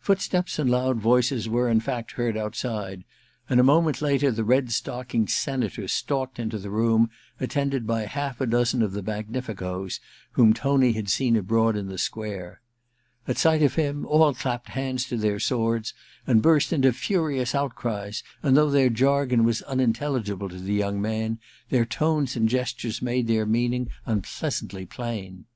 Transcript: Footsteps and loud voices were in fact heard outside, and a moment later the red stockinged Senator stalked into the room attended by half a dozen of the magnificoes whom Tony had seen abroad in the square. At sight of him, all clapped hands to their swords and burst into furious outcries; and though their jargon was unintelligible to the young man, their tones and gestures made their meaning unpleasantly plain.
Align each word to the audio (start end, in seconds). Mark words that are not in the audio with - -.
Footsteps 0.00 0.58
and 0.58 0.68
loud 0.68 0.98
voices 0.98 1.48
were 1.48 1.70
in 1.70 1.80
fact 1.80 2.12
heard 2.12 2.36
outside, 2.36 3.04
and 3.48 3.58
a 3.58 3.62
moment 3.62 4.02
later 4.02 4.30
the 4.30 4.44
red 4.44 4.70
stockinged 4.70 5.30
Senator 5.30 5.88
stalked 5.88 6.38
into 6.38 6.58
the 6.58 6.68
room 6.68 7.08
attended 7.40 7.86
by 7.86 8.02
half 8.02 8.38
a 8.42 8.46
dozen 8.46 8.82
of 8.82 8.92
the 8.92 9.02
magnificoes 9.02 9.98
whom 10.32 10.52
Tony 10.52 10.92
had 10.92 11.08
seen 11.08 11.36
abroad 11.36 11.74
in 11.74 11.86
the 11.86 11.96
square. 11.96 12.60
At 13.26 13.38
sight 13.38 13.62
of 13.62 13.76
him, 13.76 14.04
all 14.04 14.34
clapped 14.34 14.68
hands 14.68 15.06
to 15.06 15.16
their 15.16 15.40
swords 15.40 15.94
and 16.26 16.42
burst 16.42 16.70
into 16.70 16.92
furious 16.92 17.54
outcries; 17.54 18.22
and 18.42 18.58
though 18.58 18.68
their 18.68 18.90
jargon 18.90 19.42
was 19.44 19.62
unintelligible 19.62 20.50
to 20.50 20.58
the 20.60 20.74
young 20.74 21.00
man, 21.00 21.38
their 21.70 21.86
tones 21.86 22.36
and 22.36 22.46
gestures 22.46 23.00
made 23.00 23.26
their 23.26 23.46
meaning 23.46 23.88
unpleasantly 24.04 24.84
plain. 24.84 25.46